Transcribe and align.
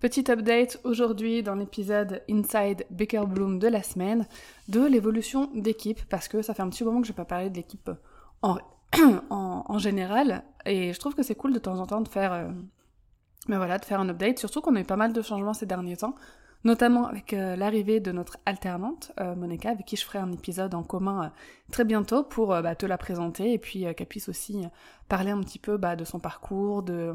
Petit 0.00 0.30
update 0.30 0.80
aujourd'hui 0.84 1.42
dans 1.42 1.54
l'épisode 1.56 2.22
Inside 2.30 2.86
Baker 2.88 3.24
Bloom 3.28 3.58
de 3.58 3.68
la 3.68 3.82
semaine 3.82 4.26
de 4.68 4.82
l'évolution 4.82 5.50
d'équipe 5.54 6.00
parce 6.08 6.26
que 6.26 6.40
ça 6.40 6.54
fait 6.54 6.62
un 6.62 6.70
petit 6.70 6.84
moment 6.84 7.02
que 7.02 7.06
je 7.06 7.12
n'ai 7.12 7.16
pas 7.16 7.26
parlé 7.26 7.50
de 7.50 7.56
l'équipe 7.56 7.90
en, 8.42 8.56
en, 9.28 9.78
général 9.78 10.42
et 10.64 10.94
je 10.94 10.98
trouve 10.98 11.14
que 11.14 11.22
c'est 11.22 11.34
cool 11.34 11.52
de 11.52 11.58
temps 11.58 11.78
en 11.78 11.86
temps 11.86 12.00
de 12.00 12.08
faire, 12.08 12.32
euh, 12.32 12.48
ben 13.46 13.58
voilà, 13.58 13.76
de 13.76 13.84
faire 13.84 14.00
un 14.00 14.08
update, 14.08 14.38
surtout 14.38 14.62
qu'on 14.62 14.74
a 14.76 14.80
eu 14.80 14.84
pas 14.84 14.96
mal 14.96 15.12
de 15.12 15.20
changements 15.20 15.52
ces 15.52 15.66
derniers 15.66 15.98
temps 15.98 16.14
notamment 16.64 17.06
avec 17.06 17.32
euh, 17.32 17.56
l'arrivée 17.56 18.00
de 18.00 18.12
notre 18.12 18.38
alternante, 18.44 19.12
euh, 19.20 19.34
Monica, 19.34 19.70
avec 19.70 19.86
qui 19.86 19.96
je 19.96 20.04
ferai 20.04 20.18
un 20.18 20.32
épisode 20.32 20.74
en 20.74 20.82
commun 20.82 21.24
euh, 21.24 21.28
très 21.72 21.84
bientôt 21.84 22.22
pour 22.22 22.48
bah, 22.48 22.74
te 22.74 22.86
la 22.86 22.98
présenter 22.98 23.52
et 23.52 23.58
puis 23.58 23.86
qu'elle 23.94 24.06
puisse 24.06 24.28
aussi 24.28 24.64
parler 25.08 25.30
un 25.30 25.40
petit 25.40 25.58
peu 25.58 25.76
bah, 25.76 25.96
de 25.96 26.04
son 26.04 26.18
parcours, 26.18 26.82
de, 26.82 27.14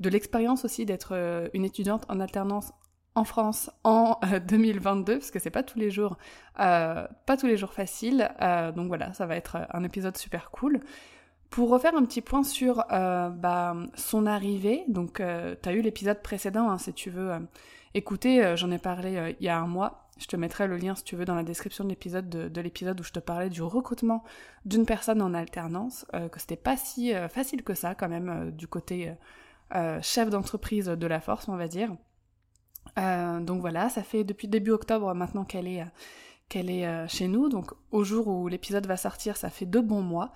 de 0.00 0.08
l'expérience 0.08 0.64
aussi 0.64 0.84
d'être 0.84 1.14
une 1.54 1.64
étudiante 1.64 2.04
en 2.08 2.20
alternance 2.20 2.72
en 3.14 3.24
France 3.24 3.70
en 3.84 4.18
2022 4.48 5.18
parce 5.18 5.30
que 5.30 5.38
c'est 5.38 5.50
pas 5.50 5.62
tous 5.62 5.78
les 5.78 5.90
jours 5.90 6.16
pas 6.56 7.36
tous 7.38 7.46
les 7.46 7.56
jours 7.56 7.72
facile. 7.72 8.30
Donc 8.74 8.88
voilà 8.88 9.12
ça 9.12 9.26
va 9.26 9.36
être 9.36 9.58
un 9.72 9.84
épisode 9.84 10.16
super 10.16 10.50
cool. 10.50 10.80
Pour 11.50 11.68
refaire 11.68 11.94
un 11.94 12.04
petit 12.04 12.22
point 12.22 12.42
sur 12.42 12.84
bah, 12.88 13.76
son 13.94 14.26
arrivée 14.26 14.84
donc 14.88 15.22
tu 15.62 15.68
as 15.68 15.72
eu 15.72 15.80
l'épisode 15.80 16.20
précédent 16.22 16.68
hein, 16.68 16.78
si 16.78 16.92
tu 16.92 17.10
veux 17.10 17.30
Écoutez, 17.94 18.42
euh, 18.42 18.56
j'en 18.56 18.70
ai 18.70 18.78
parlé 18.78 19.16
euh, 19.16 19.32
il 19.38 19.44
y 19.44 19.48
a 19.48 19.58
un 19.58 19.66
mois. 19.66 20.08
Je 20.18 20.26
te 20.26 20.36
mettrai 20.36 20.66
le 20.66 20.76
lien 20.76 20.94
si 20.94 21.04
tu 21.04 21.16
veux 21.16 21.24
dans 21.24 21.34
la 21.34 21.42
description 21.42 21.84
de 21.84 21.90
l'épisode 21.90 22.28
de, 22.28 22.60
l'épisode 22.60 22.98
où 23.00 23.02
je 23.02 23.12
te 23.12 23.18
parlais 23.18 23.50
du 23.50 23.62
recrutement 23.62 24.24
d'une 24.64 24.86
personne 24.86 25.20
en 25.20 25.34
alternance, 25.34 26.06
euh, 26.14 26.28
que 26.28 26.40
c'était 26.40 26.56
pas 26.56 26.76
si 26.76 27.12
facile 27.30 27.62
que 27.62 27.74
ça 27.74 27.94
quand 27.94 28.08
même 28.08 28.50
du 28.52 28.66
côté 28.66 29.12
chef 30.02 30.28
d'entreprise 30.28 30.86
de 30.86 31.06
la 31.06 31.20
force, 31.20 31.48
on 31.48 31.56
va 31.56 31.66
dire. 31.66 31.90
donc 32.96 33.60
voilà, 33.60 33.88
ça 33.88 34.02
fait 34.02 34.22
depuis 34.22 34.48
début 34.48 34.70
octobre 34.70 35.12
maintenant 35.14 35.44
qu'elle 35.44 35.66
est 35.66 35.84
qu'elle 36.48 36.70
est 36.70 37.08
chez 37.08 37.26
nous. 37.26 37.48
Donc 37.48 37.72
au 37.90 38.04
jour 38.04 38.28
où 38.28 38.48
l'épisode 38.48 38.86
va 38.86 38.98
sortir, 38.98 39.36
ça 39.36 39.48
fait 39.48 39.66
deux 39.66 39.82
bons 39.82 40.02
mois. 40.02 40.32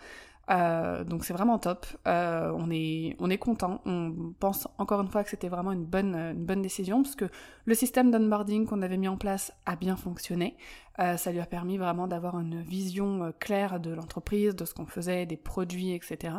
Euh, 0.50 1.02
donc 1.05 1.25
c'est 1.25 1.33
vraiment 1.33 1.58
top. 1.58 1.86
Euh, 2.06 2.52
on 2.55 2.70
est 2.70 3.16
on 3.19 3.30
est 3.30 3.39
content. 3.39 3.80
On 3.84 4.33
pense 4.39 4.69
encore 4.78 5.00
une 5.00 5.08
fois 5.08 5.25
que 5.25 5.30
c'était 5.30 5.48
vraiment 5.48 5.72
une 5.72 5.84
bonne 5.84 6.14
une 6.14 6.44
bonne 6.44 6.62
décision 6.62 7.03
parce 7.03 7.16
que 7.16 7.27
le 7.64 7.75
système 7.75 8.11
d'onboarding 8.11 8.66
qu'on 8.66 8.83
avait 8.83 8.97
mis 8.97 9.08
en 9.08 9.16
place 9.16 9.53
a 9.66 9.77
bien 9.77 9.97
fonctionné. 9.97 10.56
Euh, 11.00 11.16
ça 11.16 11.33
lui 11.33 11.41
a 11.41 11.47
permis 11.47 11.78
vraiment 11.78 12.06
d'avoir 12.06 12.38
une 12.38 12.62
vision 12.62 13.33
claire 13.41 13.80
de 13.80 13.91
l'entreprise, 13.91 14.55
de 14.55 14.64
ce 14.64 14.72
qu'on 14.72 14.86
faisait, 14.86 15.27
des 15.27 15.36
produits, 15.36 15.92
etc. 15.92 16.36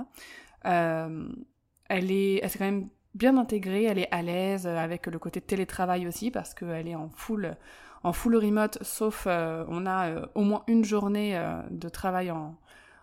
elle 0.63 2.11
est 2.11 2.39
elle 2.41 2.49
s'est 2.49 2.59
quand 2.59 2.65
même 2.65 2.89
bien 3.13 3.37
intégrée. 3.37 3.83
Elle 3.83 3.99
est 3.99 4.11
à 4.11 4.21
l'aise 4.21 4.67
avec 4.67 5.07
le 5.07 5.19
côté 5.19 5.41
télétravail 5.41 6.07
aussi 6.07 6.31
parce 6.31 6.53
qu'elle 6.53 6.87
est 6.87 6.95
en 6.95 7.09
full 7.09 7.57
en 8.03 8.13
full 8.13 8.37
remote. 8.37 8.77
Sauf 8.83 9.27
on 9.27 9.85
a 9.85 10.29
au 10.33 10.43
moins 10.43 10.63
une 10.67 10.85
journée 10.85 11.37
de 11.71 11.89
travail 11.89 12.31
en 12.31 12.57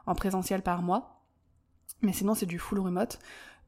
en 0.06 0.14
présentiel 0.14 0.62
par 0.62 0.82
mois. 0.82 1.22
Mais 2.02 2.12
sinon, 2.12 2.34
c'est 2.34 2.46
du 2.46 2.58
full 2.58 2.80
remote. 2.80 3.18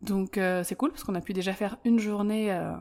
Donc 0.03 0.39
euh, 0.39 0.63
c'est 0.65 0.75
cool 0.75 0.91
parce 0.91 1.05
qu'on 1.05 1.15
a 1.15 1.21
pu 1.21 1.33
déjà 1.33 1.53
faire 1.53 1.79
une 1.85 1.99
journée 1.99 2.53
euh, 2.53 2.75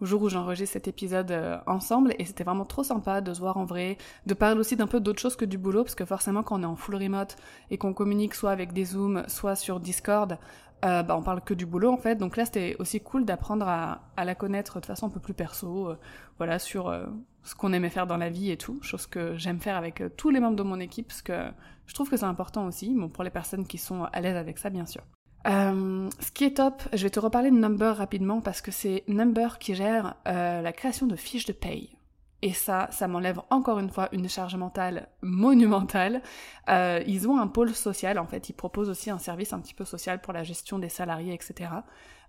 au 0.00 0.06
jour 0.06 0.22
où 0.22 0.28
j'enregistre 0.28 0.72
cet 0.72 0.88
épisode 0.88 1.30
euh, 1.30 1.58
ensemble 1.66 2.14
et 2.18 2.24
c'était 2.24 2.44
vraiment 2.44 2.64
trop 2.64 2.82
sympa 2.82 3.20
de 3.20 3.32
se 3.32 3.40
voir 3.40 3.56
en 3.56 3.64
vrai, 3.64 3.96
de 4.26 4.34
parler 4.34 4.58
aussi 4.58 4.76
d'un 4.76 4.86
peu 4.86 5.00
d'autre 5.00 5.20
chose 5.20 5.36
que 5.36 5.44
du 5.44 5.56
boulot 5.56 5.84
parce 5.84 5.94
que 5.94 6.04
forcément 6.04 6.42
quand 6.42 6.58
on 6.58 6.62
est 6.62 6.66
en 6.66 6.76
full 6.76 6.96
remote 6.96 7.36
et 7.70 7.78
qu'on 7.78 7.94
communique 7.94 8.34
soit 8.34 8.50
avec 8.50 8.72
des 8.72 8.86
Zooms, 8.86 9.24
soit 9.28 9.54
sur 9.54 9.78
Discord, 9.78 10.36
bah, 10.82 11.04
on 11.10 11.22
parle 11.22 11.40
que 11.40 11.54
du 11.54 11.66
boulot 11.66 11.92
en 11.92 11.96
fait. 11.96 12.16
Donc 12.16 12.36
là 12.36 12.44
c'était 12.44 12.76
aussi 12.78 13.00
cool 13.00 13.24
d'apprendre 13.24 13.66
à, 13.68 14.02
à, 14.16 14.24
la 14.24 14.34
connaître 14.34 14.80
de 14.80 14.86
façon 14.86 15.06
un 15.06 15.10
peu 15.10 15.20
plus 15.20 15.34
perso, 15.34 15.92
voilà 16.38 16.58
sur 16.58 16.92
ce 17.48 17.54
qu'on 17.54 17.72
aimait 17.72 17.88
faire 17.88 18.06
dans 18.06 18.18
la 18.18 18.28
vie 18.28 18.50
et 18.50 18.58
tout, 18.58 18.78
chose 18.82 19.06
que 19.06 19.36
j'aime 19.36 19.58
faire 19.58 19.76
avec 19.76 20.02
tous 20.16 20.28
les 20.28 20.38
membres 20.38 20.56
de 20.56 20.62
mon 20.62 20.78
équipe 20.80 21.08
parce 21.08 21.22
que 21.22 21.48
je 21.86 21.94
trouve 21.94 22.10
que 22.10 22.16
c'est 22.18 22.24
important 22.24 22.66
aussi, 22.66 22.94
bon, 22.94 23.08
pour 23.08 23.24
les 23.24 23.30
personnes 23.30 23.66
qui 23.66 23.78
sont 23.78 24.04
à 24.04 24.20
l'aise 24.20 24.36
avec 24.36 24.58
ça, 24.58 24.68
bien 24.68 24.84
sûr. 24.84 25.02
Euh, 25.46 26.10
ce 26.20 26.30
qui 26.30 26.44
est 26.44 26.58
top, 26.58 26.82
je 26.92 27.02
vais 27.02 27.10
te 27.10 27.20
reparler 27.20 27.50
de 27.50 27.56
Number 27.56 27.96
rapidement 27.96 28.42
parce 28.42 28.60
que 28.60 28.70
c'est 28.70 29.04
Number 29.08 29.58
qui 29.58 29.74
gère 29.74 30.16
euh, 30.26 30.60
la 30.60 30.72
création 30.72 31.06
de 31.06 31.16
fiches 31.16 31.46
de 31.46 31.52
paye. 31.52 31.97
Et 32.42 32.52
ça, 32.52 32.88
ça 32.92 33.08
m'enlève 33.08 33.40
encore 33.50 33.78
une 33.80 33.90
fois 33.90 34.08
une 34.12 34.28
charge 34.28 34.54
mentale 34.54 35.08
monumentale. 35.22 36.22
Euh, 36.68 37.02
ils 37.06 37.28
ont 37.28 37.38
un 37.38 37.48
pôle 37.48 37.74
social, 37.74 38.18
en 38.18 38.26
fait, 38.26 38.48
ils 38.48 38.52
proposent 38.52 38.90
aussi 38.90 39.10
un 39.10 39.18
service 39.18 39.52
un 39.52 39.60
petit 39.60 39.74
peu 39.74 39.84
social 39.84 40.20
pour 40.20 40.32
la 40.32 40.44
gestion 40.44 40.78
des 40.78 40.88
salariés, 40.88 41.34
etc. 41.34 41.70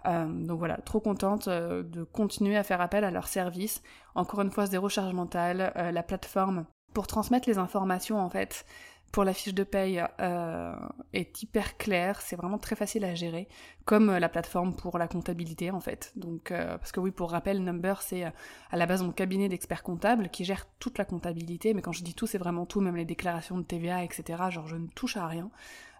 donc 0.05 0.57
voilà, 0.57 0.77
trop 0.77 0.99
contente 1.01 1.49
de 1.49 2.03
continuer 2.05 2.55
à 2.57 2.63
faire 2.63 2.81
appel 2.81 3.03
à 3.03 3.11
leur 3.11 3.27
service. 3.27 3.83
Encore 4.15 4.41
une 4.41 4.49
fois, 4.49 4.65
zéro 4.65 4.89
charge 4.89 5.13
mentale, 5.13 5.73
la 5.75 6.03
plateforme 6.03 6.65
pour 6.93 7.07
transmettre 7.07 7.47
les 7.47 7.57
informations 7.57 8.19
en 8.19 8.29
fait 8.29 8.65
pour 9.11 9.23
la 9.23 9.33
fiche 9.33 9.53
de 9.53 9.63
paye 9.63 10.03
euh, 10.19 10.75
est 11.13 11.41
hyper 11.41 11.77
claire, 11.77 12.21
c'est 12.21 12.35
vraiment 12.35 12.57
très 12.57 12.75
facile 12.75 13.03
à 13.05 13.15
gérer, 13.15 13.47
comme 13.85 14.09
euh, 14.09 14.19
la 14.19 14.29
plateforme 14.29 14.75
pour 14.75 14.97
la 14.97 15.07
comptabilité 15.07 15.71
en 15.71 15.79
fait. 15.79 16.11
Donc 16.15 16.51
euh, 16.51 16.77
parce 16.77 16.91
que 16.91 16.99
oui, 16.99 17.11
pour 17.11 17.31
rappel, 17.31 17.63
Number 17.63 18.01
c'est 18.01 18.23
à 18.23 18.33
la 18.77 18.85
base 18.85 19.01
mon 19.03 19.11
cabinet 19.11 19.49
d'experts 19.49 19.83
comptables 19.83 20.29
qui 20.29 20.45
gère 20.45 20.67
toute 20.79 20.97
la 20.97 21.05
comptabilité, 21.05 21.73
mais 21.73 21.81
quand 21.81 21.91
je 21.91 22.03
dis 22.03 22.13
tout, 22.13 22.27
c'est 22.27 22.37
vraiment 22.37 22.65
tout, 22.65 22.81
même 22.81 22.95
les 22.95 23.05
déclarations 23.05 23.57
de 23.57 23.63
TVA, 23.63 24.03
etc. 24.03 24.43
Genre 24.49 24.67
je 24.67 24.75
ne 24.75 24.87
touche 24.87 25.17
à 25.17 25.27
rien. 25.27 25.49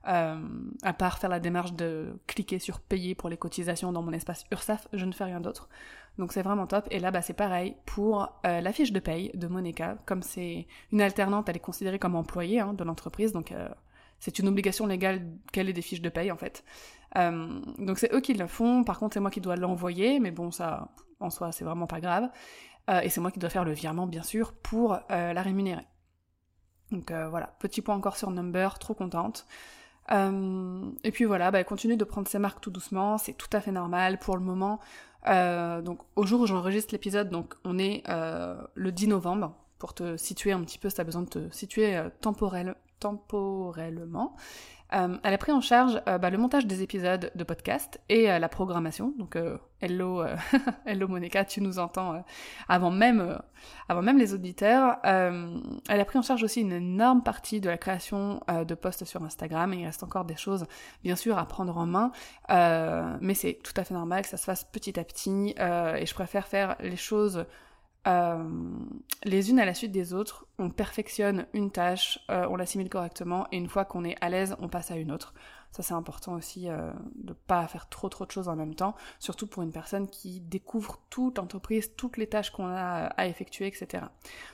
À 0.03 0.93
part 0.97 1.19
faire 1.19 1.29
la 1.29 1.39
démarche 1.39 1.73
de 1.73 2.19
cliquer 2.25 2.59
sur 2.59 2.79
payer 2.79 3.15
pour 3.15 3.29
les 3.29 3.37
cotisations 3.37 3.91
dans 3.91 4.01
mon 4.01 4.13
espace 4.13 4.45
URSAF, 4.51 4.87
je 4.93 5.05
ne 5.05 5.11
fais 5.11 5.25
rien 5.25 5.39
d'autre. 5.41 5.69
Donc 6.19 6.33
c'est 6.33 6.41
vraiment 6.41 6.67
top. 6.67 6.85
Et 6.91 6.99
là, 6.99 7.11
bah, 7.11 7.21
c'est 7.21 7.33
pareil 7.33 7.75
pour 7.85 8.39
euh, 8.45 8.59
la 8.59 8.73
fiche 8.73 8.91
de 8.91 8.99
paye 8.99 9.31
de 9.33 9.47
Monica. 9.47 9.97
Comme 10.05 10.21
c'est 10.21 10.67
une 10.91 11.01
alternante, 11.01 11.47
elle 11.47 11.55
est 11.55 11.61
considérée 11.61 11.97
comme 11.97 12.15
employée 12.15 12.59
hein, 12.59 12.73
de 12.73 12.83
l'entreprise, 12.83 13.31
donc 13.31 13.53
euh, 13.53 13.69
c'est 14.19 14.38
une 14.38 14.49
obligation 14.49 14.85
légale 14.85 15.25
qu'elle 15.53 15.69
ait 15.69 15.73
des 15.73 15.81
fiches 15.81 16.01
de 16.01 16.09
paye 16.09 16.29
en 16.29 16.38
fait. 16.38 16.65
Euh, 17.15 17.61
donc 17.77 17.99
c'est 17.99 18.13
eux 18.13 18.19
qui 18.19 18.33
le 18.33 18.47
font. 18.47 18.83
Par 18.83 18.99
contre, 18.99 19.13
c'est 19.13 19.21
moi 19.21 19.31
qui 19.31 19.39
dois 19.39 19.55
l'envoyer, 19.55 20.19
mais 20.19 20.31
bon, 20.31 20.51
ça, 20.51 20.89
en 21.21 21.29
soi, 21.29 21.53
c'est 21.53 21.63
vraiment 21.63 21.88
pas 21.88 22.01
grave. 22.01 22.29
et 23.03 23.09
c'est 23.09 23.21
moi 23.21 23.31
qui 23.31 23.39
dois 23.39 23.49
faire 23.49 23.63
le 23.63 23.71
virement, 23.71 24.07
bien 24.07 24.23
sûr, 24.23 24.53
pour 24.53 24.99
la 25.09 25.41
rémunérer. 25.41 25.85
Donc 26.91 27.11
voilà, 27.11 27.55
petit 27.59 27.81
point 27.81 27.95
encore 27.95 28.17
sur 28.17 28.31
Number, 28.31 28.79
trop 28.79 28.93
contente. 28.93 29.45
Et 30.11 31.11
puis 31.11 31.25
voilà, 31.25 31.51
bah, 31.51 31.63
continue 31.63 31.97
de 31.97 32.03
prendre 32.03 32.27
ses 32.27 32.39
marques 32.39 32.61
tout 32.61 32.71
doucement, 32.71 33.17
c'est 33.17 33.33
tout 33.33 33.49
à 33.53 33.61
fait 33.61 33.71
normal 33.71 34.17
pour 34.19 34.37
le 34.37 34.43
moment. 34.43 34.79
Euh, 35.27 35.81
donc 35.81 35.99
au 36.15 36.25
jour 36.25 36.41
où 36.41 36.45
j'enregistre 36.45 36.93
l'épisode, 36.93 37.29
donc 37.29 37.55
on 37.65 37.77
est 37.77 38.03
euh, 38.09 38.55
le 38.75 38.91
10 38.91 39.07
novembre, 39.07 39.55
pour 39.77 39.93
te 39.93 40.17
situer 40.17 40.51
un 40.51 40.61
petit 40.61 40.77
peu, 40.77 40.89
si 40.89 40.95
tu 40.95 41.01
as 41.01 41.03
besoin 41.03 41.21
de 41.23 41.29
te 41.29 41.49
situer 41.51 41.95
euh, 41.95 42.09
temporel, 42.21 42.75
temporellement. 42.99 44.35
elle 44.91 45.19
a 45.23 45.37
pris 45.37 45.51
en 45.51 45.61
charge 45.61 46.01
bah, 46.05 46.29
le 46.29 46.37
montage 46.37 46.65
des 46.65 46.81
épisodes 46.81 47.31
de 47.33 47.43
podcast 47.43 48.01
et 48.09 48.27
la 48.27 48.49
programmation. 48.49 49.13
Donc 49.17 49.37
hello, 49.81 50.23
hello 50.85 51.07
Monica, 51.07 51.45
tu 51.45 51.61
nous 51.61 51.79
entends 51.79 52.23
avant 52.67 52.89
même, 52.89 53.39
avant 53.88 54.01
même 54.01 54.17
les 54.17 54.33
auditeurs. 54.33 54.97
elle 55.03 56.00
a 56.00 56.06
pris 56.06 56.18
en 56.18 56.24
charge 56.24 56.44
aussi 56.44 56.62
une 56.62 56.74
énorme 56.74 57.21
partie 57.21 57.62
de 57.62 57.69
la 57.69 57.77
création 57.77 58.41
de 58.50 58.74
posts 58.74 59.06
sur 59.06 59.24
Instagram. 59.24 59.74
Il 59.74 59.85
reste 59.85 60.03
encore 60.03 60.25
des 60.25 60.35
choses, 60.35 60.65
bien 61.03 61.15
sûr, 61.15 61.38
à 61.38 61.45
prendre 61.45 61.77
en 61.77 61.85
main, 61.85 62.12
mais 63.21 63.35
c'est 63.35 63.59
tout 63.63 63.74
à 63.77 63.83
fait 63.83 63.94
normal 63.94 64.24
que 64.24 64.29
ça 64.29 64.38
se 64.38 64.45
fasse 64.45 64.63
petit 64.63 65.00
à 65.00 65.03
petit. 65.03 65.53
et 65.57 66.06
je 66.06 66.13
préfère 66.13 66.47
faire 66.47 66.75
les 66.79 66.97
choses 66.97 67.45
euh, 68.07 68.50
les 69.24 69.50
unes 69.50 69.60
à 69.60 69.66
la 69.66 69.74
suite 69.74 69.92
des 69.92 70.13
autres, 70.13 70.48
on 70.57 70.69
perfectionne 70.69 71.46
une 71.54 71.72
tâche, 71.72 72.19
euh, 72.31 72.48
on 72.50 72.56
l'assimile 72.56 72.90
correctement, 72.90 73.48
et 73.51 73.57
une 73.57 73.68
fois 73.68 73.86
qu'on 73.86 74.04
est 74.04 74.16
à 74.22 74.30
l'aise, 74.30 74.56
on 74.60 74.69
passe 74.69 74.92
à 74.92 74.96
une 74.96 75.12
autre. 75.12 75.34
Ça 75.71 75.83
c'est 75.83 75.94
important 75.94 76.33
aussi 76.33 76.69
euh, 76.69 76.92
de 77.16 77.33
pas 77.33 77.68
faire 77.68 77.89
trop 77.89 78.10
trop 78.10 78.25
de 78.25 78.31
choses 78.31 78.48
en 78.48 78.56
même 78.56 78.75
temps, 78.75 78.95
surtout 79.19 79.48
pour 79.48 79.63
une 79.63 79.71
personne 79.71 80.07
qui 80.07 80.39
découvre 80.39 81.00
toute 81.10 81.38
l'entreprise, 81.38 81.92
toutes 81.95 82.18
les 82.18 82.27
tâches 82.27 82.51
qu'on 82.51 82.68
a 82.68 83.06
à 83.06 83.27
effectuer, 83.27 83.68
etc. 83.68 84.06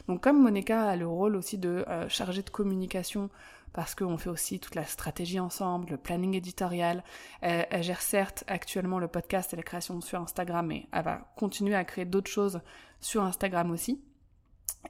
Donc 0.08 0.22
comme 0.22 0.42
Monica 0.42 0.84
a 0.84 0.96
le 0.96 1.08
rôle 1.08 1.36
aussi 1.36 1.58
de 1.58 1.86
chargée 2.10 2.44
de 2.44 2.50
communication 2.50 3.30
parce 3.76 3.94
qu'on 3.94 4.18
fait 4.18 4.30
aussi 4.30 4.62
toute 4.62 4.76
la 4.76 4.86
stratégie 4.86 5.40
ensemble, 5.40 5.92
le 5.92 5.98
planning 5.98 6.34
éditorial. 6.34 7.04
Elle, 7.42 7.68
elle, 7.70 7.84
gère 7.84 8.02
certes 8.02 8.46
actuellement 8.48 9.00
le 9.00 9.10
podcast 9.10 9.52
et 9.52 9.58
la 9.58 9.64
création 9.64 10.00
sur 10.00 10.22
Instagram, 10.22 10.66
mais 10.68 10.88
elle 10.94 11.04
va 11.04 11.28
continuer 11.36 11.76
à 11.76 11.84
créer 11.84 12.06
d'autres 12.06 12.32
choses 12.32 12.62
sur 13.02 13.24
Instagram 13.24 13.72
aussi. 13.72 14.02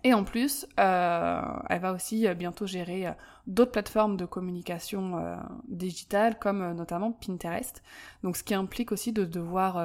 Et 0.04 0.14
en 0.14 0.24
plus, 0.24 0.68
euh, 0.80 1.42
elle 1.70 1.80
va 1.80 1.94
aussi 1.94 2.28
bientôt 2.36 2.68
gérer 2.68 3.08
d'autres 3.48 3.72
plateformes 3.72 4.18
de 4.18 4.26
communication 4.26 5.18
euh, 5.18 5.36
digitale, 5.68 6.38
comme 6.40 6.74
notamment 6.74 7.12
Pinterest. 7.12 7.82
Donc, 8.24 8.38
ce 8.38 8.44
qui 8.44 8.54
implique 8.54 8.92
aussi 8.92 9.14
de 9.14 9.26
devoir 9.26 9.78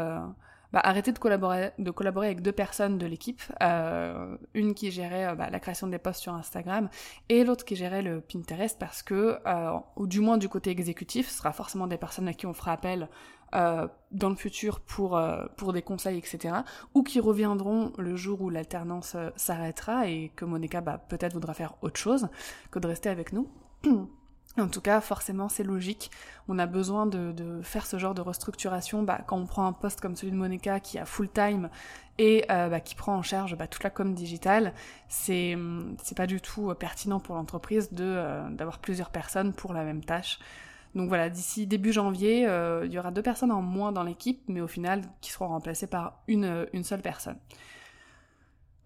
bah, 0.73 0.81
arrêter 0.85 1.11
de 1.11 1.19
collaborer, 1.19 1.73
de 1.79 1.91
collaborer 1.91 2.29
avec 2.29 2.43
deux 2.43 2.53
personnes 2.53 2.97
de 2.97 3.07
l'équipe, 3.07 3.43
euh, 3.61 4.37
une 4.55 4.75
qui 4.75 4.93
gérait 4.93 5.27
euh, 5.27 5.35
bah, 5.35 5.51
la 5.51 5.59
création 5.59 5.89
des 5.89 5.99
posts 5.99 6.21
sur 6.21 6.33
Instagram 6.33 6.89
et 7.29 7.43
l'autre 7.43 7.65
qui 7.65 7.75
gérait 7.75 8.03
le 8.03 8.21
Pinterest 8.21 8.79
parce 8.79 9.03
que, 9.03 9.39
euh, 9.47 9.73
ou 9.97 10.07
du 10.07 10.21
moins 10.21 10.39
du 10.39 10.49
côté 10.49 10.71
exécutif, 10.71 11.29
ce 11.29 11.39
sera 11.39 11.53
forcément 11.53 11.89
des 11.89 11.97
personnes 11.97 12.29
à 12.29 12.35
qui 12.35 12.47
on 12.47 12.55
fera 12.55 12.73
appel 12.73 13.09
euh, 13.55 13.89
dans 14.13 14.29
le 14.29 14.37
futur 14.37 14.81
pour, 14.81 15.17
euh, 15.17 15.45
pour 15.57 15.73
des 15.73 15.83
conseils, 15.83 16.19
etc. 16.19 16.55
Ou 16.95 17.03
qui 17.03 17.19
reviendront 17.19 17.93
le 17.99 18.15
jour 18.15 18.43
où 18.43 18.51
l'alternance 18.51 19.15
euh, 19.17 19.31
s'arrêtera 19.35 20.09
et 20.09 20.31
que 20.37 20.45
Monica 20.45 20.81
bah, 20.81 20.99
peut-être 20.99 21.33
voudra 21.35 21.55
faire 21.55 21.75
autre 21.83 21.99
chose 21.99 22.29
que 22.71 22.79
de 22.79 22.87
rester 22.87 23.09
avec 23.09 23.33
nous. 23.33 23.49
En 24.59 24.67
tout 24.67 24.81
cas, 24.81 25.01
forcément, 25.01 25.49
c'est 25.49 25.63
logique. 25.63 26.11
On 26.49 26.59
a 26.59 26.67
besoin 26.67 27.07
de, 27.07 27.61
faire 27.63 27.87
ce 27.87 27.99
genre 27.99 28.15
de 28.15 28.21
restructuration 28.21 29.05
bah, 29.05 29.21
quand 29.27 29.37
on 29.37 29.47
prend 29.47 29.65
un 29.65 29.73
poste 29.73 30.01
comme 30.01 30.17
celui 30.17 30.33
de 30.33 30.37
Monica 30.37 30.81
qui 30.81 30.99
a 30.99 31.05
full 31.05 31.29
time 31.29 31.71
et 32.19 32.45
bah, 32.49 32.81
qui 32.81 32.97
prend 32.97 33.15
en 33.15 33.23
charge 33.23 33.57
bah, 33.57 33.69
toute 33.69 33.85
la 33.85 33.91
com 33.91 34.13
digitale. 34.13 34.75
C'est 35.09 35.57
pas 36.17 36.27
du 36.27 36.41
tout 36.41 36.75
pertinent 36.75 37.21
pour 37.21 37.37
l'entreprise 37.37 37.93
d'avoir 37.93 38.81
plusieurs 38.81 39.11
personnes 39.11 39.53
pour 39.53 39.73
la 39.73 39.85
même 39.85 40.05
tâche. 40.05 40.41
Donc 40.95 41.09
voilà, 41.09 41.29
d'ici 41.29 41.67
début 41.67 41.93
janvier, 41.93 42.47
euh, 42.47 42.85
il 42.85 42.93
y 42.93 42.99
aura 42.99 43.11
deux 43.11 43.23
personnes 43.23 43.53
en 43.53 43.63
moins 43.63 43.93
dans 43.93 44.03
l'équipe, 44.03 44.43
mais 44.49 44.61
au 44.61 44.69
final 44.69 45.03
qui 45.21 45.31
seront 45.31 45.49
remplacées 45.49 45.87
par 45.87 46.23
une 46.27 46.67
une 46.73 46.85
seule 46.85 47.03
personne. 47.03 47.37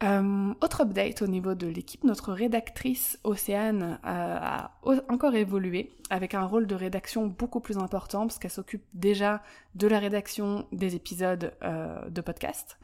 Euh, 0.02 0.52
autre 0.60 0.82
update 0.82 1.22
au 1.22 1.26
niveau 1.26 1.54
de 1.54 1.66
l'équipe, 1.66 2.04
notre 2.04 2.32
rédactrice 2.32 3.18
Océane 3.22 3.98
euh, 4.04 4.38
a 4.40 4.72
encore 5.08 5.34
évolué 5.34 5.92
avec 6.10 6.34
un 6.34 6.44
rôle 6.44 6.66
de 6.66 6.74
rédaction 6.74 7.26
beaucoup 7.26 7.60
plus 7.60 7.78
important 7.78 8.26
parce 8.26 8.38
qu'elle 8.38 8.50
s'occupe 8.50 8.84
déjà 8.92 9.42
de 9.76 9.86
la 9.86 9.98
rédaction 9.98 10.66
des 10.72 10.94
épisodes 10.96 11.54
euh, 11.62 12.08
de 12.10 12.20
podcast, 12.20 12.76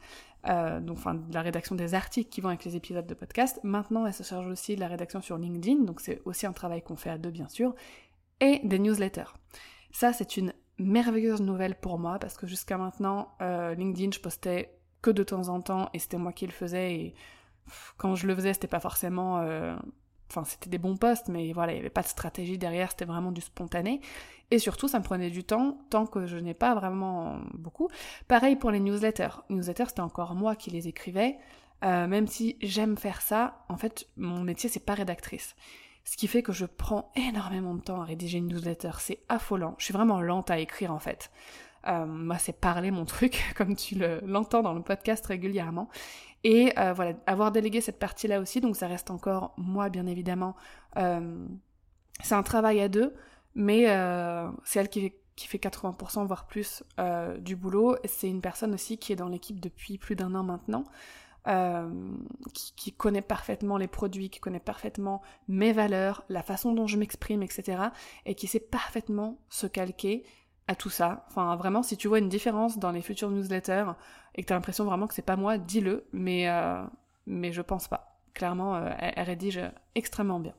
euh, 0.47 0.79
donc 0.79 0.97
enfin 0.97 1.15
de 1.15 1.33
la 1.33 1.41
rédaction 1.41 1.75
des 1.75 1.93
articles 1.93 2.29
qui 2.29 2.41
vont 2.41 2.49
avec 2.49 2.63
les 2.63 2.75
épisodes 2.75 3.05
de 3.05 3.13
podcast. 3.13 3.59
Maintenant, 3.63 4.05
elle 4.07 4.13
se 4.13 4.23
charge 4.23 4.47
aussi 4.47 4.75
de 4.75 4.79
la 4.79 4.87
rédaction 4.87 5.21
sur 5.21 5.37
LinkedIn, 5.37 5.83
donc 5.83 5.99
c'est 5.99 6.21
aussi 6.25 6.47
un 6.47 6.53
travail 6.53 6.81
qu'on 6.81 6.95
fait 6.95 7.11
à 7.11 7.17
deux 7.17 7.31
bien 7.31 7.49
sûr, 7.49 7.75
et 8.41 8.59
des 8.63 8.79
newsletters. 8.79 9.33
Ça, 9.91 10.11
c'est 10.11 10.35
une 10.35 10.53
merveilleuse 10.77 11.41
nouvelle 11.41 11.75
pour 11.75 11.99
moi 11.99 12.19
parce 12.19 12.35
que 12.35 12.47
jusqu'à 12.47 12.77
maintenant, 12.77 13.35
euh, 13.41 13.73
LinkedIn, 13.75 14.11
je 14.11 14.19
postais 14.19 14.77
que 15.01 15.11
de 15.11 15.23
temps 15.23 15.47
en 15.49 15.61
temps 15.61 15.89
et 15.93 15.99
c'était 15.99 16.17
moi 16.17 16.33
qui 16.33 16.45
le 16.45 16.51
faisais 16.51 16.95
et 16.95 17.15
quand 17.97 18.15
je 18.15 18.27
le 18.27 18.35
faisais 18.35 18.53
c'était 18.53 18.67
pas 18.67 18.79
forcément 18.79 19.39
euh... 19.39 19.75
enfin 20.29 20.43
c'était 20.43 20.69
des 20.69 20.77
bons 20.77 20.97
posts 20.97 21.27
mais 21.27 21.53
voilà 21.53 21.73
il 21.73 21.77
y 21.77 21.79
avait 21.79 21.89
pas 21.89 22.01
de 22.01 22.07
stratégie 22.07 22.57
derrière 22.57 22.91
c'était 22.91 23.05
vraiment 23.05 23.31
du 23.31 23.41
spontané. 23.41 24.01
Et 24.51 24.59
surtout 24.59 24.87
ça 24.87 24.99
me 24.99 25.03
prenait 25.03 25.29
du 25.29 25.43
temps 25.43 25.77
tant 25.89 26.05
que 26.05 26.25
je 26.25 26.37
n'ai 26.37 26.53
pas 26.53 26.75
vraiment 26.75 27.39
beaucoup. 27.53 27.89
Pareil 28.27 28.55
pour 28.55 28.69
les 28.71 28.79
newsletters. 28.79 29.41
Newsletters 29.49 29.85
c'était 29.87 30.01
encore 30.01 30.35
moi 30.35 30.55
qui 30.55 30.69
les 30.69 30.87
écrivais. 30.87 31.37
Euh, 31.83 32.05
même 32.05 32.27
si 32.27 32.57
j'aime 32.61 32.95
faire 32.95 33.21
ça 33.21 33.65
en 33.67 33.77
fait 33.77 34.07
mon 34.15 34.43
métier 34.43 34.69
c'est 34.69 34.85
pas 34.85 34.93
rédactrice 34.93 35.55
ce 36.03 36.17
qui 36.17 36.27
fait 36.27 36.43
que 36.43 36.51
je 36.51 36.65
prends 36.65 37.11
énormément 37.15 37.75
de 37.75 37.81
temps 37.81 38.01
à 38.01 38.05
rédiger 38.05 38.37
une 38.37 38.47
newsletter 38.47 38.91
c'est 38.99 39.19
affolant 39.29 39.75
je 39.77 39.85
suis 39.85 39.93
vraiment 39.93 40.21
lente 40.21 40.49
à 40.51 40.59
écrire 40.59 40.91
en 40.91 40.99
fait 40.99 41.31
euh, 41.87 42.05
moi, 42.05 42.37
c'est 42.37 42.53
parler 42.53 42.91
mon 42.91 43.05
truc, 43.05 43.53
comme 43.55 43.75
tu 43.75 44.01
l'entends 44.23 44.61
dans 44.61 44.73
le 44.73 44.81
podcast 44.81 45.25
régulièrement. 45.25 45.89
Et 46.43 46.73
euh, 46.79 46.93
voilà, 46.93 47.13
avoir 47.27 47.51
délégué 47.51 47.81
cette 47.81 47.99
partie-là 47.99 48.39
aussi, 48.39 48.61
donc 48.61 48.75
ça 48.75 48.87
reste 48.87 49.11
encore 49.11 49.53
moi, 49.57 49.89
bien 49.89 50.07
évidemment. 50.07 50.55
Euh, 50.97 51.45
c'est 52.21 52.35
un 52.35 52.43
travail 52.43 52.81
à 52.81 52.89
deux, 52.89 53.13
mais 53.55 53.85
c'est 54.63 54.79
elle 54.79 54.89
qui 54.89 55.01
fait, 55.01 55.19
qui 55.35 55.47
fait 55.47 55.57
80% 55.57 56.25
voire 56.25 56.45
plus 56.45 56.83
du 57.39 57.55
boulot. 57.55 57.95
C'est 58.05 58.29
une 58.29 58.41
personne 58.41 58.73
aussi 58.73 58.97
qui 58.97 59.13
est 59.13 59.15
dans 59.15 59.27
l'équipe 59.27 59.59
depuis 59.59 59.97
plus 59.97 60.15
d'un 60.15 60.33
an 60.35 60.43
maintenant. 60.43 60.83
Euh, 61.47 61.89
qui, 62.53 62.93
connaît 62.93 63.23
parfaitement 63.23 63.77
les 63.77 63.87
produits, 63.87 64.29
qui 64.29 64.39
connaît 64.39 64.59
parfaitement 64.59 65.23
mes 65.47 65.73
valeurs, 65.73 66.23
la 66.29 66.43
façon 66.43 66.73
dont 66.73 66.85
je 66.85 66.97
m'exprime, 66.97 67.41
etc. 67.41 67.81
Et 68.27 68.35
qui 68.35 68.45
sait 68.45 68.59
parfaitement 68.59 69.39
se 69.49 69.65
calquer 69.65 70.23
à 70.67 70.75
tout 70.75 70.91
ça. 70.91 71.25
Enfin, 71.29 71.55
vraiment, 71.55 71.81
si 71.81 71.97
tu 71.97 72.07
vois 72.07 72.19
une 72.19 72.29
différence 72.29 72.77
dans 72.77 72.91
les 72.91 73.01
futures 73.01 73.31
newsletters 73.31 73.87
et 74.35 74.43
que 74.43 74.47
tu 74.47 74.53
as 74.53 74.55
l'impression 74.55 74.85
vraiment 74.85 75.07
que 75.07 75.15
c'est 75.15 75.23
pas 75.23 75.35
moi, 75.35 75.57
dis-le, 75.57 76.05
mais, 76.13 76.47
euh, 76.47 76.83
mais 77.25 77.51
je 77.51 77.63
pense 77.63 77.87
pas. 77.87 78.19
Clairement, 78.35 78.75
euh, 78.75 78.91
elle, 78.99 79.13
elle, 79.15 79.25
rédige 79.25 79.59
extrêmement 79.95 80.39
bien. 80.39 80.53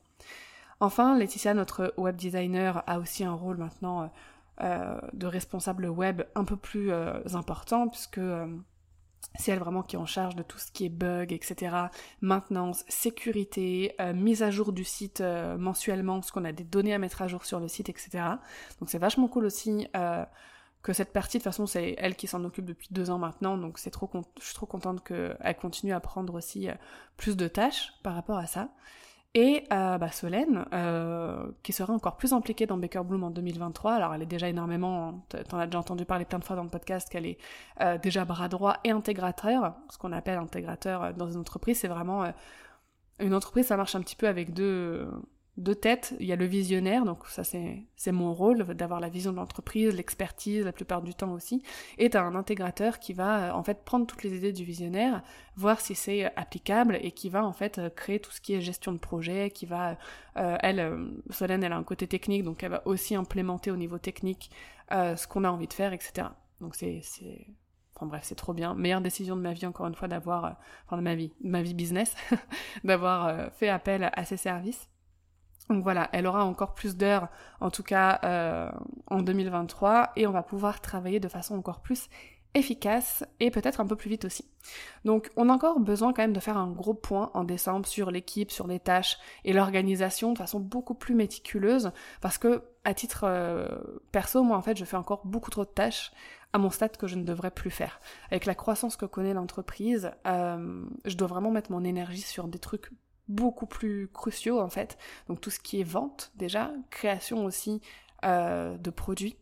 Enfin, 0.80 1.16
Laetitia, 1.16 1.54
notre 1.54 1.94
web 1.96 2.16
designer, 2.16 2.82
a 2.88 2.98
aussi 2.98 3.24
un 3.24 3.34
rôle 3.34 3.56
maintenant 3.56 4.10
euh, 4.60 5.00
de 5.14 5.26
responsable 5.26 5.86
web 5.86 6.22
un 6.34 6.44
peu 6.44 6.56
plus 6.56 6.92
euh, 6.92 7.20
important, 7.32 7.88
puisque 7.88 8.20
c'est 9.36 9.52
elle 9.52 9.58
vraiment 9.58 9.82
qui 9.82 9.96
est 9.96 9.98
en 9.98 10.06
charge 10.06 10.36
de 10.36 10.42
tout 10.42 10.58
ce 10.58 10.70
qui 10.70 10.86
est 10.86 10.90
bug, 10.90 11.32
etc. 11.32 11.76
Maintenance, 12.20 12.84
sécurité, 12.88 13.94
euh, 14.00 14.12
mise 14.12 14.42
à 14.42 14.50
jour 14.50 14.72
du 14.72 14.84
site 14.84 15.20
euh, 15.20 15.56
mensuellement, 15.56 16.14
parce 16.14 16.30
qu'on 16.30 16.44
a 16.44 16.52
des 16.52 16.64
données 16.64 16.94
à 16.94 16.98
mettre 16.98 17.22
à 17.22 17.28
jour 17.28 17.44
sur 17.44 17.60
le 17.60 17.68
site, 17.68 17.88
etc. 17.88 18.24
Donc 18.80 18.90
c'est 18.90 18.98
vachement 18.98 19.28
cool 19.28 19.46
aussi 19.46 19.88
euh, 19.96 20.24
que 20.82 20.92
cette 20.92 21.12
partie, 21.12 21.38
de 21.38 21.42
toute 21.42 21.50
façon, 21.50 21.66
c'est 21.66 21.94
elle 21.98 22.16
qui 22.16 22.26
s'en 22.26 22.44
occupe 22.44 22.64
depuis 22.64 22.88
deux 22.90 23.10
ans 23.10 23.18
maintenant, 23.18 23.56
donc 23.56 23.78
c'est 23.78 23.90
trop, 23.90 24.10
je 24.38 24.44
suis 24.44 24.54
trop 24.54 24.66
contente 24.66 25.02
qu'elle 25.04 25.56
continue 25.60 25.92
à 25.92 26.00
prendre 26.00 26.34
aussi 26.34 26.68
plus 27.16 27.36
de 27.36 27.48
tâches 27.48 27.92
par 28.02 28.14
rapport 28.14 28.38
à 28.38 28.46
ça. 28.46 28.68
Et 29.34 29.64
euh, 29.72 29.96
bah, 29.96 30.10
Solène, 30.10 30.66
euh, 30.74 31.50
qui 31.62 31.72
sera 31.72 31.94
encore 31.94 32.18
plus 32.18 32.34
impliquée 32.34 32.66
dans 32.66 32.76
Baker 32.76 33.00
Bloom 33.02 33.24
en 33.24 33.30
2023. 33.30 33.94
Alors 33.94 34.14
elle 34.14 34.20
est 34.22 34.26
déjà 34.26 34.46
énormément, 34.46 35.24
t'en 35.48 35.58
as 35.58 35.64
déjà 35.66 35.78
entendu 35.78 36.04
parler 36.04 36.26
plein 36.26 36.38
de 36.38 36.44
fois 36.44 36.54
dans 36.54 36.64
le 36.64 36.68
podcast, 36.68 37.08
qu'elle 37.08 37.24
est 37.24 37.38
euh, 37.80 37.96
déjà 37.96 38.26
bras 38.26 38.48
droit 38.48 38.76
et 38.84 38.90
intégrateur. 38.90 39.74
Ce 39.88 39.96
qu'on 39.96 40.12
appelle 40.12 40.36
intégrateur 40.36 41.02
euh, 41.02 41.12
dans 41.14 41.30
une 41.30 41.38
entreprise, 41.40 41.78
c'est 41.78 41.88
vraiment 41.88 42.24
euh, 42.24 42.30
une 43.20 43.34
entreprise, 43.34 43.66
ça 43.66 43.78
marche 43.78 43.94
un 43.94 44.02
petit 44.02 44.16
peu 44.16 44.28
avec 44.28 44.52
deux 44.52 45.08
deux 45.58 45.74
têtes. 45.74 46.14
Il 46.18 46.26
y 46.26 46.32
a 46.32 46.36
le 46.36 46.46
visionnaire, 46.46 47.04
donc 47.04 47.26
ça 47.26 47.44
c'est 47.44 48.12
mon 48.12 48.32
rôle 48.32 48.64
d'avoir 48.74 49.00
la 49.00 49.08
vision 49.08 49.32
de 49.32 49.36
l'entreprise, 49.36 49.94
l'expertise 49.94 50.64
la 50.64 50.72
plupart 50.72 51.02
du 51.02 51.14
temps 51.14 51.32
aussi. 51.32 51.62
Et 51.98 52.14
un 52.16 52.34
intégrateur 52.34 52.98
qui 52.98 53.12
va 53.12 53.50
euh, 53.50 53.52
en 53.52 53.62
fait 53.62 53.84
prendre 53.84 54.06
toutes 54.06 54.22
les 54.22 54.34
idées 54.36 54.52
du 54.52 54.64
visionnaire, 54.64 55.22
voir 55.56 55.80
si 55.80 55.94
c'est 55.94 56.24
euh, 56.24 56.30
applicable 56.36 56.98
et 57.02 57.12
qui 57.12 57.28
va 57.28 57.44
en 57.44 57.52
fait 57.52 57.78
euh, 57.78 57.90
créer 57.90 58.18
tout 58.18 58.30
ce 58.30 58.40
qui 58.40 58.54
est 58.54 58.60
gestion 58.60 58.92
de 58.92 58.98
projet, 58.98 59.50
qui 59.50 59.66
va 59.66 59.96
elle 60.34 61.12
Solène 61.28 61.62
elle 61.62 61.72
a 61.72 61.76
un 61.76 61.82
côté 61.82 62.06
technique 62.06 62.42
donc 62.42 62.62
elle 62.62 62.70
va 62.70 62.82
aussi 62.86 63.14
implémenter 63.14 63.70
au 63.70 63.76
niveau 63.76 63.98
technique 63.98 64.50
euh, 64.92 65.14
ce 65.14 65.26
qu'on 65.26 65.44
a 65.44 65.50
envie 65.50 65.68
de 65.68 65.72
faire 65.74 65.92
etc. 65.92 66.28
Donc 66.60 66.74
c'est 66.74 67.02
Enfin 67.94 68.06
bref, 68.06 68.22
c'est 68.24 68.34
trop 68.34 68.54
bien. 68.54 68.74
Meilleure 68.74 69.02
décision 69.02 69.36
de 69.36 69.42
ma 69.42 69.52
vie, 69.52 69.66
encore 69.66 69.86
une 69.86 69.94
fois, 69.94 70.08
d'avoir, 70.08 70.56
enfin 70.86 70.96
de 70.96 71.02
ma 71.02 71.14
vie, 71.14 71.30
ma 71.44 71.60
vie 71.62 71.74
business, 71.74 72.16
d'avoir 72.84 73.52
fait 73.52 73.68
appel 73.68 74.10
à 74.12 74.24
ces 74.24 74.38
services. 74.38 74.88
Donc 75.68 75.82
voilà, 75.82 76.08
elle 76.12 76.26
aura 76.26 76.44
encore 76.44 76.74
plus 76.74 76.96
d'heures, 76.96 77.28
en 77.60 77.70
tout 77.70 77.82
cas 77.82 78.20
euh, 78.24 78.70
en 79.06 79.22
2023, 79.22 80.12
et 80.16 80.26
on 80.26 80.32
va 80.32 80.42
pouvoir 80.42 80.80
travailler 80.80 81.20
de 81.20 81.28
façon 81.28 81.54
encore 81.56 81.80
plus 81.80 82.08
efficace 82.54 83.24
et 83.40 83.50
peut-être 83.50 83.80
un 83.80 83.86
peu 83.86 83.96
plus 83.96 84.10
vite 84.10 84.24
aussi. 84.24 84.44
Donc 85.04 85.30
on 85.36 85.48
a 85.48 85.52
encore 85.52 85.80
besoin 85.80 86.12
quand 86.12 86.22
même 86.22 86.32
de 86.32 86.40
faire 86.40 86.58
un 86.58 86.70
gros 86.70 86.94
point 86.94 87.30
en 87.34 87.44
décembre 87.44 87.86
sur 87.86 88.10
l'équipe, 88.10 88.50
sur 88.50 88.66
les 88.66 88.78
tâches 88.78 89.18
et 89.44 89.52
l'organisation 89.52 90.32
de 90.32 90.38
façon 90.38 90.60
beaucoup 90.60 90.94
plus 90.94 91.14
méticuleuse 91.14 91.92
parce 92.20 92.38
que 92.38 92.62
à 92.84 92.94
titre 92.94 93.24
euh, 93.24 93.66
perso, 94.12 94.42
moi 94.42 94.56
en 94.56 94.62
fait 94.62 94.76
je 94.76 94.84
fais 94.84 94.96
encore 94.96 95.24
beaucoup 95.24 95.50
trop 95.50 95.64
de 95.64 95.70
tâches 95.70 96.12
à 96.52 96.58
mon 96.58 96.68
stade 96.68 96.96
que 96.98 97.06
je 97.06 97.16
ne 97.16 97.24
devrais 97.24 97.50
plus 97.50 97.70
faire. 97.70 98.00
Avec 98.30 98.44
la 98.44 98.54
croissance 98.54 98.96
que 98.96 99.06
connaît 99.06 99.32
l'entreprise, 99.32 100.10
euh, 100.26 100.84
je 101.06 101.16
dois 101.16 101.28
vraiment 101.28 101.50
mettre 101.50 101.72
mon 101.72 101.82
énergie 101.82 102.20
sur 102.20 102.46
des 102.48 102.58
trucs 102.58 102.90
beaucoup 103.32 103.66
plus 103.66 104.08
cruciaux 104.08 104.60
en 104.60 104.68
fait. 104.68 104.98
Donc 105.28 105.40
tout 105.40 105.50
ce 105.50 105.58
qui 105.58 105.80
est 105.80 105.84
vente 105.84 106.32
déjà, 106.36 106.72
création 106.90 107.44
aussi 107.44 107.80
euh, 108.24 108.76
de 108.78 108.90
produits, 108.90 109.36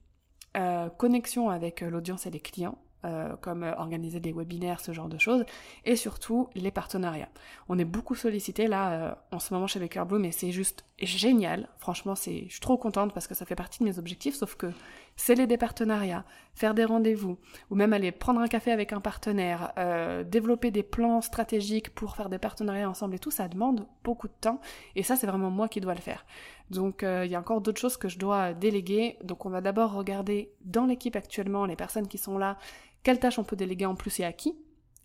euh, 0.56 0.88
connexion 0.88 1.50
avec 1.50 1.80
l'audience 1.80 2.26
et 2.26 2.30
les 2.30 2.40
clients, 2.40 2.78
euh, 3.04 3.34
comme 3.40 3.62
organiser 3.62 4.20
des 4.20 4.32
webinaires, 4.32 4.80
ce 4.80 4.92
genre 4.92 5.08
de 5.08 5.18
choses, 5.18 5.44
et 5.84 5.96
surtout 5.96 6.48
les 6.54 6.70
partenariats. 6.70 7.30
On 7.68 7.78
est 7.78 7.84
beaucoup 7.84 8.14
sollicité 8.14 8.66
là 8.66 8.92
euh, 8.92 9.14
en 9.32 9.38
ce 9.38 9.54
moment 9.54 9.66
chez 9.66 9.80
Baker 9.80 10.04
Bloom 10.06 10.24
et 10.24 10.32
c'est 10.32 10.52
juste 10.52 10.84
génial. 10.98 11.68
Franchement, 11.78 12.14
c'est, 12.14 12.44
je 12.46 12.50
suis 12.50 12.60
trop 12.60 12.76
contente 12.76 13.14
parce 13.14 13.26
que 13.26 13.34
ça 13.34 13.46
fait 13.46 13.54
partie 13.54 13.78
de 13.80 13.84
mes 13.84 13.98
objectifs, 13.98 14.34
sauf 14.34 14.54
que 14.54 14.70
sceller 15.16 15.46
des 15.46 15.56
partenariats, 15.56 16.24
faire 16.54 16.74
des 16.74 16.84
rendez-vous, 16.84 17.38
ou 17.70 17.74
même 17.74 17.92
aller 17.92 18.12
prendre 18.12 18.40
un 18.40 18.48
café 18.48 18.70
avec 18.70 18.92
un 18.92 19.00
partenaire, 19.00 19.72
euh, 19.78 20.24
développer 20.24 20.70
des 20.70 20.82
plans 20.82 21.20
stratégiques 21.20 21.94
pour 21.94 22.16
faire 22.16 22.28
des 22.28 22.38
partenariats 22.38 22.88
ensemble 22.88 23.14
et 23.14 23.18
tout, 23.18 23.30
ça 23.30 23.48
demande 23.48 23.86
beaucoup 24.04 24.28
de 24.28 24.34
temps. 24.40 24.60
Et 24.94 25.02
ça, 25.02 25.16
c'est 25.16 25.26
vraiment 25.26 25.50
moi 25.50 25.68
qui 25.68 25.80
dois 25.80 25.94
le 25.94 26.00
faire. 26.00 26.24
Donc 26.70 27.02
euh, 27.02 27.24
il 27.24 27.30
y 27.30 27.34
a 27.34 27.40
encore 27.40 27.60
d'autres 27.60 27.80
choses 27.80 27.96
que 27.96 28.08
je 28.08 28.18
dois 28.18 28.52
déléguer. 28.52 29.18
Donc 29.24 29.44
on 29.44 29.50
va 29.50 29.60
d'abord 29.60 29.92
regarder 29.92 30.52
dans 30.64 30.86
l'équipe 30.86 31.16
actuellement 31.16 31.66
les 31.66 31.76
personnes 31.76 32.06
qui 32.06 32.18
sont 32.18 32.38
là, 32.38 32.56
quelles 33.02 33.18
tâches 33.18 33.38
on 33.38 33.44
peut 33.44 33.56
déléguer 33.56 33.86
en 33.86 33.94
plus 33.94 34.20
et 34.20 34.24
à 34.24 34.32
qui. 34.32 34.56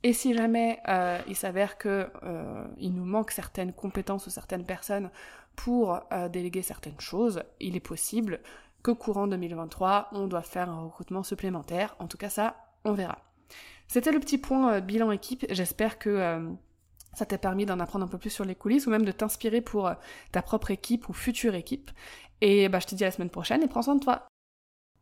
Et 0.04 0.14
si 0.14 0.34
jamais 0.36 0.80
euh, 0.88 1.20
il 1.28 1.36
s'avère 1.36 1.78
que 1.78 2.08
il 2.78 2.94
nous 2.94 3.06
manque 3.06 3.32
certaines 3.32 3.74
compétences 3.74 4.28
ou 4.28 4.30
certaines 4.30 4.66
personnes 4.66 5.10
pour 5.56 6.00
déléguer 6.32 6.62
certaines 6.62 7.00
choses, 7.00 7.42
il 7.60 7.76
est 7.76 7.80
possible 7.80 8.40
que 8.84 8.92
courant 8.92 9.26
2023, 9.26 10.10
on 10.12 10.28
doit 10.28 10.44
faire 10.44 10.70
un 10.70 10.84
recrutement 10.84 11.24
supplémentaire. 11.24 11.96
En 11.98 12.06
tout 12.06 12.18
cas, 12.18 12.30
ça, 12.30 12.56
on 12.84 12.94
verra. 12.94 13.18
C'était 13.88 14.12
le 14.12 14.20
petit 14.20 14.38
point 14.38 14.74
euh, 14.74 14.80
bilan 14.80 15.12
équipe. 15.12 15.46
J'espère 15.50 15.98
que 15.98 16.10
euh, 16.10 16.50
ça 17.14 17.26
t'a 17.26 17.38
permis 17.38 17.66
d'en 17.66 17.80
apprendre 17.80 18.06
un 18.06 18.08
peu 18.08 18.18
plus 18.18 18.30
sur 18.30 18.46
les 18.46 18.56
coulisses 18.56 18.88
ou 18.88 18.92
même 18.92 19.06
de 19.06 19.12
t'inspirer 19.12 19.62
pour 19.62 19.88
euh, 19.88 19.94
ta 20.32 20.42
propre 20.42 20.72
équipe 20.72 21.10
ou 21.10 21.14
future 21.14 21.56
équipe. 21.56 21.92
Et 22.42 22.70
bah, 22.70 22.80
je 22.80 22.86
te 22.86 22.96
dis 22.96 23.04
à 23.04 23.08
la 23.08 23.12
semaine 23.12 23.30
prochaine 23.30 23.64
et 23.64 23.68
prends 23.68 23.82
soin 23.82 23.96
de 23.96 24.04
toi. 24.04 24.28